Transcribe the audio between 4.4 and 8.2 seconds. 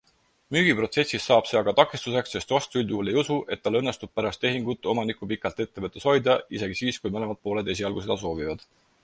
tehingut omanikku pikalt ettevõttes hoida, isegi siis kui mõlemad pooled esialgu